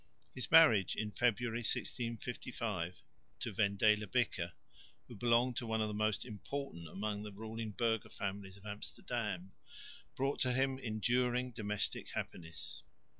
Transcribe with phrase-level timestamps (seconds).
[0.33, 3.03] His marriage in February, 1655,
[3.41, 4.53] to Wendela Bicker,
[5.07, 9.51] who belonged to one of the most important among the ruling burgher families of Amsterdam,
[10.15, 12.81] brought to him enduring domestic happiness.